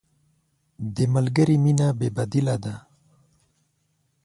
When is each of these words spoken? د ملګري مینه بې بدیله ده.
د 0.95 0.97
ملګري 1.15 1.57
مینه 1.63 1.87
بې 1.99 2.09
بدیله 2.15 2.55
ده. 2.63 2.75